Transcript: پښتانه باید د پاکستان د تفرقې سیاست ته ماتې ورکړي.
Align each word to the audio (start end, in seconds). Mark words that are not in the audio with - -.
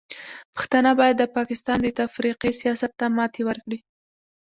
پښتانه 0.55 0.91
باید 0.99 1.15
د 1.19 1.23
پاکستان 1.37 1.77
د 1.81 1.87
تفرقې 1.99 2.51
سیاست 2.61 2.91
ته 2.99 3.05
ماتې 3.15 3.41
ورکړي. 3.45 3.79